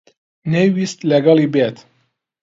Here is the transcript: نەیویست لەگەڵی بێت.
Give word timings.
نەیویست 0.51 0.99
لەگەڵی 1.11 1.47
بێت. 1.53 1.77